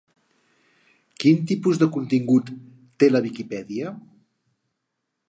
Quin 1.23 1.43
tipus 1.51 1.81
de 1.83 1.89
contingut 1.97 2.51
té 3.05 3.11
la 3.13 3.21
Viquipèdia? 3.27 3.93